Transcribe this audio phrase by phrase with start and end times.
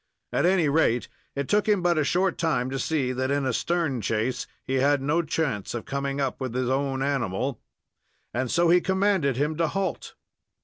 [0.33, 3.53] At any rate, it took him but a short time to see that in a
[3.53, 7.61] stern chase he had no chance of coming up with his own animal,
[8.33, 10.15] and so he commanded him to halt.